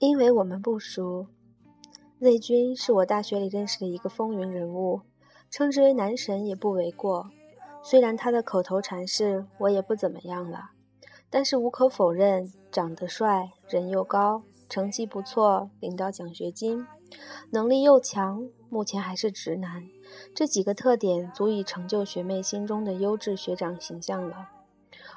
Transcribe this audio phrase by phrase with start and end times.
[0.00, 1.26] 因为我们不熟。
[2.20, 5.02] Z 君是我大学里认识的一个风云人物，
[5.50, 7.28] 称之为男神也不为过。
[7.82, 10.70] 虽然他的口头禅是“我也不怎么样了”，
[11.28, 16.86] 但是无可否认，长得帅，人又高，成绩不错，领到奖学金，
[17.50, 19.86] 能力又强，目前还是直男。
[20.34, 24.48] 这几个特点足以成就学妹心中的优质学长形象了。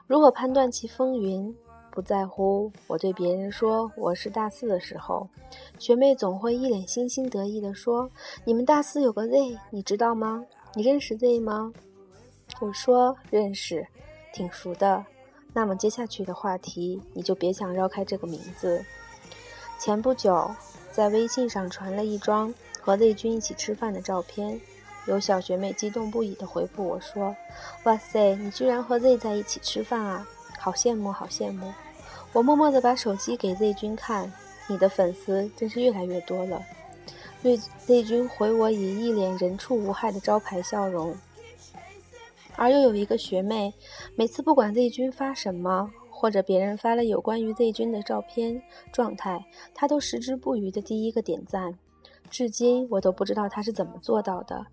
[0.08, 1.56] 如果判断其风云，
[1.94, 5.30] 不在乎我对别人说我是大四的时候，
[5.78, 8.10] 学妹总会一脸欣欣得意地说
[8.44, 10.44] ：“你们大四有个 Z，你知道吗？
[10.74, 11.72] 你认识 Z 吗？”
[12.60, 13.86] 我说：“认识，
[14.34, 15.06] 挺熟的。”
[15.54, 18.84] 那么接下去的话题你就别想绕开这个名字。
[19.78, 20.50] 前不久
[20.92, 22.52] 在微信上传了一张
[22.82, 24.60] 和 Z 君一起吃饭的照片。
[25.06, 27.36] 有小学妹激动不已地回复我说
[27.86, 30.28] ：“哇塞，你居然和 Z 在一起吃饭啊！
[30.64, 31.74] 好羡慕，好羡慕！”
[32.32, 34.32] 我默默地把手机给 Z 君看，
[34.70, 36.64] 你的粉丝真是越来越多了。
[37.42, 41.14] Z Z 君回我以一脸人畜无害的招牌笑容。
[42.56, 43.74] 而又有一个学妹，
[44.16, 51.78] 每次不管 Z 君发什么，或者别人发了有关于 Z 君的照片状态，她都矢志不渝的第一个点赞。
[52.30, 54.66] 至今我都不知道她是怎么做到的。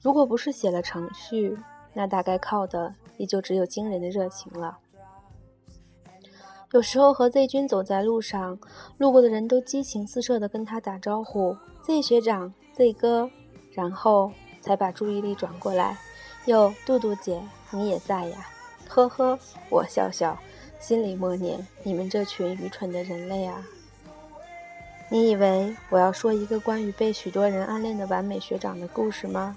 [0.00, 1.54] 如果不是写了程序，
[1.92, 4.78] 那大概靠的也就只有惊人的热情了。
[6.74, 8.58] 有时候和 Z 君走在路上，
[8.98, 13.30] 路过的人都激情四射地跟他打招呼：“Z 学长，Z 哥”，
[13.70, 15.96] 然后才把注意力转过来
[16.46, 18.48] ：“哟，杜杜姐，你也在呀？”
[18.90, 19.38] 呵呵，
[19.70, 20.36] 我笑笑，
[20.80, 23.64] 心里默念：“你们这群愚蠢的人类啊！”
[25.08, 29.56] 你以为我要说一个关于被许多人暗恋的完美学长的故事吗？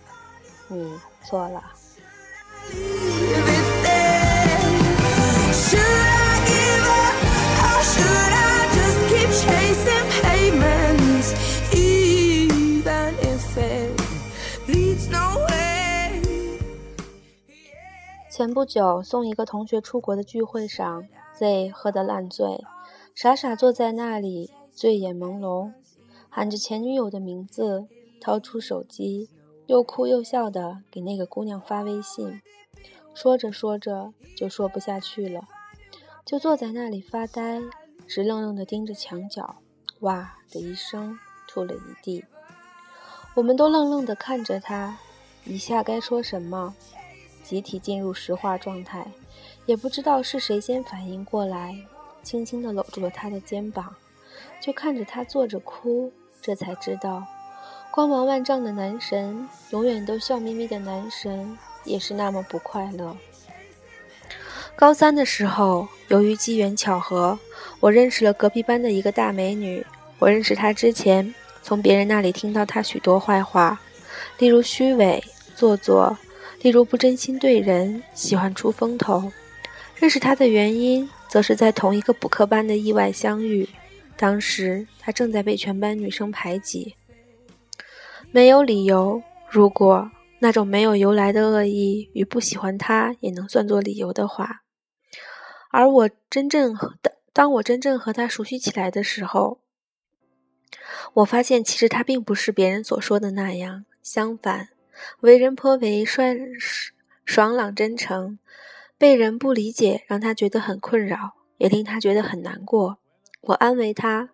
[0.68, 1.64] 你错了。
[18.38, 22.64] 前不久送一个同学出国的聚会上，Z 喝得烂醉，
[23.16, 25.72] 傻傻坐在那里，醉眼朦胧，
[26.30, 27.88] 喊着前女友的名字，
[28.22, 29.28] 掏出手机。
[29.66, 32.40] 又哭又笑的给那个姑娘发微信，
[33.16, 35.42] 说着说着就说不下去了，
[36.24, 37.60] 就坐在那里发呆，
[38.06, 39.56] 直愣愣的盯着墙角，
[40.02, 41.18] 哇的一声
[41.48, 42.24] 吐了一地。
[43.34, 45.00] 我们都愣愣的看着他，
[45.44, 46.76] 一下该说什么，
[47.48, 49.08] 集体进入石化状态，
[49.66, 51.78] 也不知道是谁先反应过来，
[52.22, 53.96] 轻轻的搂住了他的肩膀，
[54.60, 57.26] 就看着他坐着哭，这才知道。
[57.90, 63.16] 光芒万丈的男神，永远都笑眯眯的男神，也是那么不快乐。
[64.76, 67.40] 高三的时候，由于机缘巧合，
[67.80, 69.86] 我认识了隔壁班的一个大美女。
[70.20, 73.80] 我认识她之前，从别人那里听到她许多坏话，
[74.38, 75.24] 例如虚伪、
[75.56, 76.18] 做作，
[76.68, 79.32] 例如不真心对人，喜欢出风头。
[79.96, 83.66] 认识他的原因，则是在同一个补课班的意外相遇。
[84.18, 86.94] 当时他正在被全班女生排挤。
[88.32, 89.24] 没有理由。
[89.50, 94.64] 如果那种没有由来的恶意与不喜欢他也能算作理由的话，
[95.72, 99.62] 而我真正和当当我真正和他熟悉起来的时候，
[101.14, 103.86] 我发现其实他并不是别人所说的那样。
[104.04, 104.68] 相反，
[105.20, 106.36] 为人颇为率
[107.26, 108.40] 爽朗真诚，
[108.98, 113.00] 被人不理解让他觉得很困扰，也令他觉得很难过。
[113.42, 114.30] 我安慰他，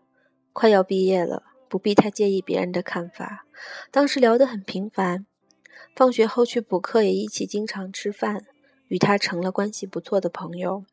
[0.51, 1.43] 快要毕业了。
[1.69, 3.47] 不必太介意别人的看法。
[3.89, 5.25] 当时聊得很频繁，
[5.95, 8.45] 放学后去补课也一起经常吃饭，
[8.89, 10.85] 与他成了关系不错的朋友。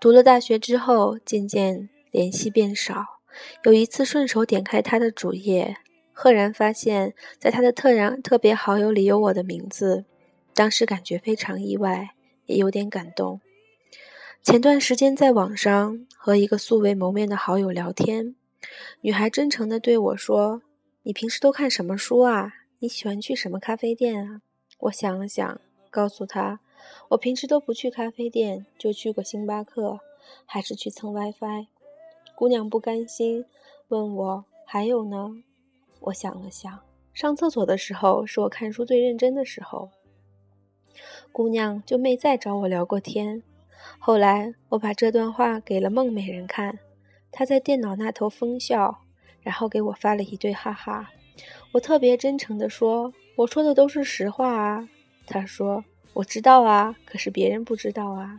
[0.00, 3.20] 读了大学之后，渐渐联系变少。
[3.64, 5.78] 有一次顺手点开他的主页，
[6.14, 10.04] 赫然发现在他的特然特别好友里有我的名字，
[10.54, 12.14] 当时感觉非常意外，
[12.46, 13.40] 也有点感动。
[14.42, 18.36] 前段时间在网上和一个素未谋面的好友聊天。
[19.00, 20.62] 女孩真诚地对我说
[21.02, 22.52] ：“你平时都看什么书啊？
[22.78, 24.40] 你喜欢去什么咖啡店啊？”
[24.80, 25.60] 我想了想，
[25.90, 26.60] 告诉她
[27.10, 30.00] ：“我平时都不去咖啡店，就去过星巴克，
[30.46, 31.66] 还是去蹭 WiFi。”
[32.36, 33.44] 姑娘不甘心，
[33.88, 35.42] 问我：“还有呢？”
[36.04, 36.80] 我想了想，
[37.14, 39.90] 上厕所的时候是我看书最认真的时候。
[41.32, 43.42] 姑娘就没再找我聊过天。
[43.98, 46.78] 后来我把这段话给了孟美人看。
[47.32, 49.00] 她在电脑那头疯笑，
[49.40, 51.10] 然后给我发了一堆哈哈。
[51.72, 54.88] 我特别真诚地说：“我说的都是实话啊。”
[55.26, 58.38] 她说：“我知道啊，可是别人不知道啊。”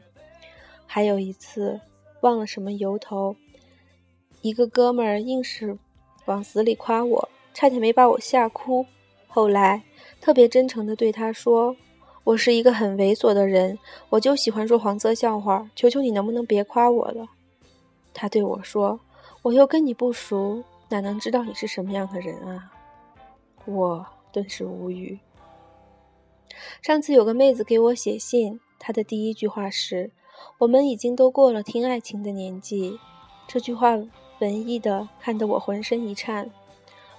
[0.87, 1.81] 还有一次，
[2.21, 3.35] 忘了什么由头，
[4.41, 5.77] 一个哥们儿硬是
[6.25, 8.85] 往死里夸我，差点没把我吓哭。
[9.27, 9.81] 后来
[10.19, 11.75] 特别真诚地对他说
[12.25, 13.79] ：“我是一个很猥琐的人，
[14.09, 15.69] 我就喜欢说黄色笑话。
[15.73, 17.25] 求求你能不能别夸我了？”
[18.13, 18.99] 他对我说
[19.41, 22.71] ：“我又跟你不熟，哪能知道你是什么样的人啊？”
[23.65, 25.17] 我顿时无语。
[26.81, 30.11] 上次有个妹子给我写信，她的第一句话是
[30.59, 32.99] ：“我们已经都过了听爱情的年纪。”
[33.47, 33.95] 这句话
[34.39, 36.51] 文艺的看得我浑身一颤。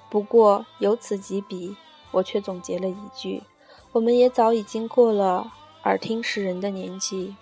[0.09, 1.77] 不过由此及彼，
[2.11, 3.43] 我却总结了一句
[3.93, 5.53] ：“我们也早已经过了
[5.85, 7.35] 耳听识人的年纪。”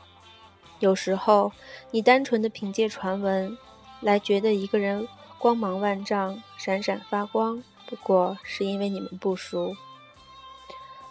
[0.80, 1.52] 有时候，
[1.92, 3.56] 你单纯的凭借传闻
[4.00, 5.06] 来觉得一个人
[5.38, 9.74] 光芒万丈、闪闪发光，不过是因为你们不熟。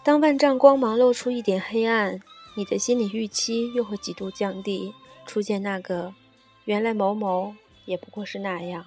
[0.03, 2.19] 当万丈光芒露出一点黑暗，
[2.55, 4.93] 你的心理预期又会几度降低，
[5.25, 6.13] 出现那个
[6.65, 8.85] 原来某某也不过是那样。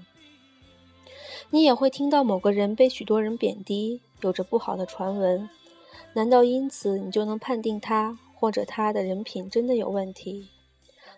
[1.50, 5.48] 你也会听到某个人被许多人贬低，有着不好的传闻，
[6.12, 10.48] 难道因此你就能判定他或者他的人品真的有问题？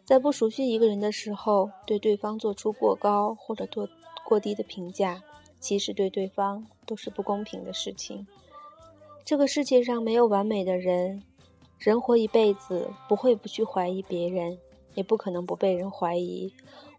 [0.05, 3.88] 在不熟悉一个人的时候，对对方做出过高或者过
[4.25, 5.23] 过低的评价，
[5.61, 8.26] 其实对对方都是不公平的事情。
[9.25, 11.23] 这个世界上没有完美的人，
[11.79, 14.59] 人活一辈子不会不去怀疑别人，
[14.94, 16.50] 也不可能不被人怀疑。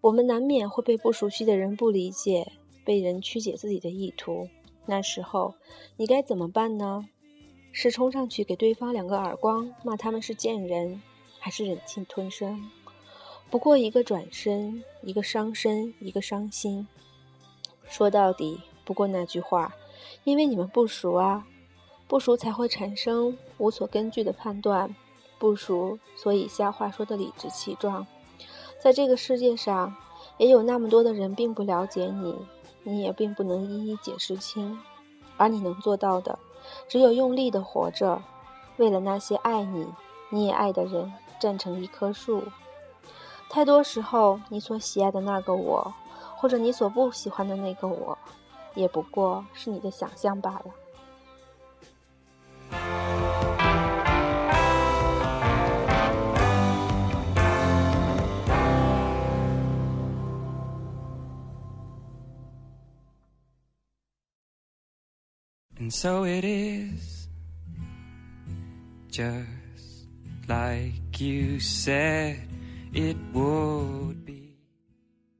[0.01, 2.51] 我们难免会被不熟悉的人不理解，
[2.83, 4.49] 被人曲解自己的意图。
[4.85, 5.55] 那时候
[5.97, 7.07] 你该怎么办呢？
[7.71, 11.01] 是冲上去给对方两个耳光，骂他们是贱人，
[11.37, 12.69] 还是忍气吞声？
[13.51, 16.87] 不过一个转身，一个伤身，一个伤心。
[17.87, 19.75] 说到底，不过那句话，
[20.23, 21.45] 因为你们不熟啊。
[22.07, 24.95] 不熟才会产生无所根据的判断，
[25.37, 28.07] 不熟所以瞎话说的理直气壮。
[28.79, 29.95] 在这个世界上，
[30.39, 32.35] 也有那么多的人并不了解你，
[32.83, 34.79] 你也并不能一一解释清。
[35.37, 36.39] 而你能做到的，
[36.87, 38.21] 只有用力的活着，
[38.77, 39.85] 为了那些爱你、
[40.29, 42.43] 你也爱的人，站成一棵树。
[43.49, 45.93] 太多时候，你所喜爱的那个我，
[46.35, 48.17] 或者你所不喜欢的那个我，
[48.75, 50.65] 也不过是你的想象罢了。
[65.79, 67.29] And so it is,
[69.09, 70.09] just
[70.45, 72.35] like you said
[72.91, 74.57] it would be.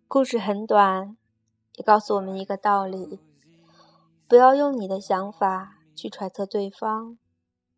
[0.07, 1.17] 故事很短，
[1.75, 3.19] 也告诉我们一个道理：
[4.29, 7.17] 不要用你的想法去揣测对方，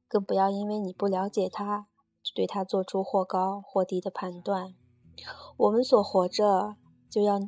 [0.07, 1.87] 更不要因为你不了解他，
[2.21, 4.75] 就对他做出或高或低的判断。
[5.57, 6.75] 我们所活着，
[7.09, 7.39] 就要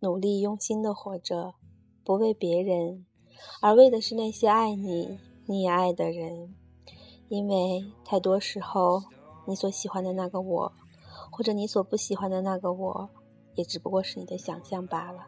[0.00, 1.54] 努力用心的活着，
[2.04, 3.06] 不为别人。
[3.60, 6.54] 而为的是那些爱你、你也爱的人，
[7.28, 9.02] 因为太多时候，
[9.46, 10.72] 你所喜欢的那个我，
[11.30, 13.08] 或者你所不喜欢的那个我，
[13.54, 15.26] 也只不过是你的想象罢了。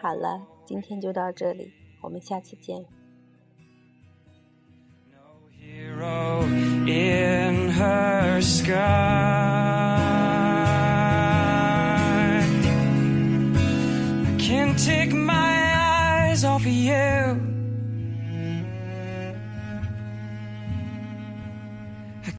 [0.00, 1.72] 好了，今天就到这里，
[2.02, 2.97] 我们下次见。